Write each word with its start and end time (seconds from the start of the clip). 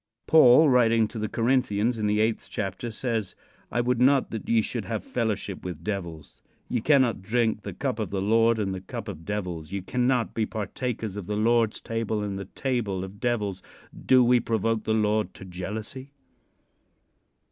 Paul, 0.25 0.67
writing 0.67 1.07
to 1.09 1.19
the 1.19 1.29
Corinthians, 1.29 1.99
in 1.99 2.07
the 2.07 2.21
eighth 2.21 2.47
chapter 2.49 2.89
says; 2.89 3.35
"I 3.71 3.81
would 3.81 4.01
not 4.01 4.31
that 4.31 4.49
ye 4.49 4.63
should 4.63 4.85
have 4.85 5.03
fellowship 5.03 5.63
with 5.63 5.83
devils. 5.83 6.41
Ye 6.67 6.81
cannot 6.81 7.21
drink 7.21 7.61
the 7.61 7.73
cup 7.75 7.99
of 7.99 8.09
the 8.09 8.19
Lord 8.19 8.57
and 8.57 8.73
the 8.73 8.81
cup 8.81 9.07
of 9.07 9.25
devils. 9.25 9.71
Ye 9.71 9.81
cannot 9.81 10.33
be 10.33 10.47
partakers 10.47 11.17
of 11.17 11.27
the 11.27 11.37
Lord's 11.37 11.81
table 11.81 12.23
and 12.23 12.39
the 12.39 12.45
table 12.45 13.03
of 13.03 13.19
devils. 13.19 13.61
Do 13.95 14.23
we 14.23 14.39
provoke 14.39 14.85
the 14.85 14.95
Lord 14.95 15.35
to 15.35 15.45
jealousy?" 15.45 16.13